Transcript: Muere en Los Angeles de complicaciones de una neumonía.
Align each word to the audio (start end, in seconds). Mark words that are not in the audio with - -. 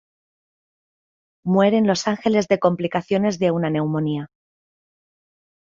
Muere 1.45 1.77
en 1.77 1.85
Los 1.85 2.07
Angeles 2.07 2.47
de 2.47 2.57
complicaciones 2.57 3.37
de 3.37 3.51
una 3.51 3.69
neumonía. 3.69 4.31